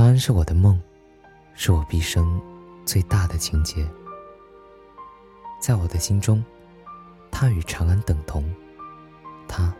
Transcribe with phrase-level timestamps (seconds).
[0.00, 0.80] 长安是我的梦，
[1.52, 2.40] 是我毕生
[2.86, 3.86] 最大的情结。
[5.60, 6.42] 在我的心中，
[7.30, 8.42] 它与长安等同，
[9.46, 9.70] 它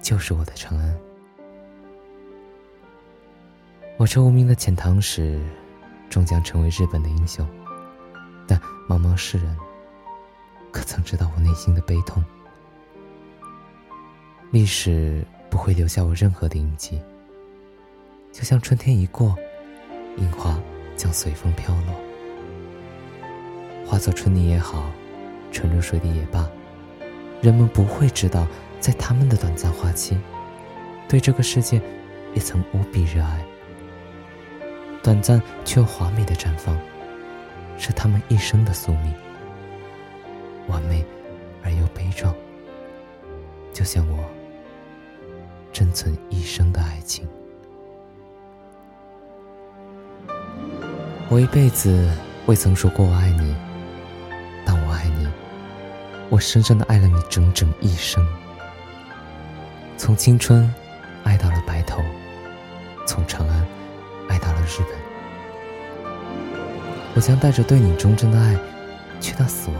[0.00, 0.98] 就是我的长安。
[3.98, 5.38] 我这无名的遣唐使，
[6.08, 7.46] 终将成为日本的英雄，
[8.46, 9.54] 但茫茫世人，
[10.72, 12.24] 可曾知道我内心的悲痛？
[14.50, 16.98] 历史不会留下我任何的印记，
[18.38, 19.36] 就像春天一过，
[20.16, 20.56] 樱花
[20.96, 21.94] 将随风飘落，
[23.84, 24.92] 化作春泥也好，
[25.50, 26.48] 沉入水底也罢，
[27.42, 28.46] 人们不会知道，
[28.78, 30.16] 在他们的短暂花期，
[31.08, 31.82] 对这个世界
[32.32, 33.44] 也曾无比热爱。
[35.02, 36.78] 短暂却又华美的绽放，
[37.76, 39.12] 是他们一生的宿命。
[40.68, 41.04] 完美
[41.64, 42.32] 而又悲壮，
[43.72, 44.24] 就像我
[45.72, 47.26] 珍存一生的爱情。
[51.30, 52.10] 我一辈子
[52.46, 53.54] 未曾说过我爱你，
[54.64, 55.28] 但我爱你，
[56.30, 58.26] 我深深的爱了你整整一生。
[59.98, 60.72] 从青春
[61.24, 62.02] 爱到了白头，
[63.06, 63.66] 从长安。
[64.28, 66.10] 爱到了日本，
[67.14, 68.54] 我将带着对你忠贞的爱，
[69.22, 69.76] 去到死亡，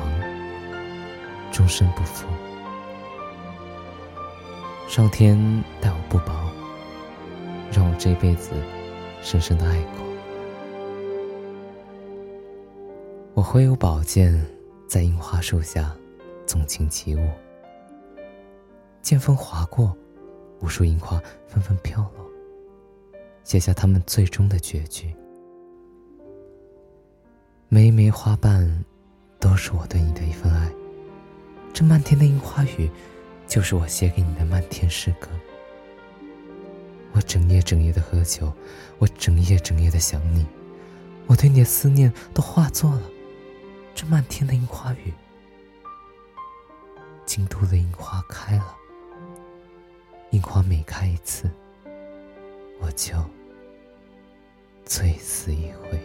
[1.52, 2.26] 终身不负。
[4.88, 5.36] 上天
[5.82, 6.32] 待我不薄，
[7.70, 8.52] 让我这一辈子
[9.22, 10.07] 深深的爱过。
[13.38, 14.44] 我挥舞宝剑，
[14.88, 15.96] 在樱花树下
[16.44, 17.30] 纵情起舞，
[19.00, 19.96] 剑锋划过，
[20.58, 22.28] 无数樱花纷纷飘落。
[23.44, 25.14] 写下他们最终的绝句。
[27.68, 28.84] 每一枚花瓣，
[29.38, 30.68] 都是我对你的一份爱。
[31.72, 32.90] 这漫天的樱花雨，
[33.46, 35.28] 就是我写给你的漫天诗歌。
[37.12, 38.52] 我整夜整夜的喝酒，
[38.98, 40.44] 我整夜整夜的想你，
[41.28, 43.02] 我对你的思念都化作了
[44.00, 45.12] 这漫天的樱花雨，
[47.26, 48.76] 京都的樱花开了。
[50.30, 51.50] 樱花每开一次，
[52.80, 53.16] 我就
[54.84, 56.00] 醉死一回。